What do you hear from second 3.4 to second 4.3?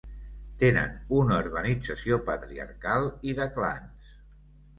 de clans.